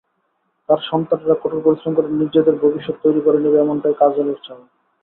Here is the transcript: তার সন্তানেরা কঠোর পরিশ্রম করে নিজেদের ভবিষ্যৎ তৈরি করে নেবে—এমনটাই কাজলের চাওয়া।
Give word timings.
তার 0.69 0.79
সন্তানেরা 0.87 1.35
কঠোর 1.35 1.61
পরিশ্রম 1.65 1.93
করে 1.93 2.09
নিজেদের 2.21 2.55
ভবিষ্যৎ 2.63 2.95
তৈরি 3.03 3.21
করে 3.21 3.39
নেবে—এমনটাই 3.39 3.95
কাজলের 4.01 4.37
চাওয়া। 4.45 4.65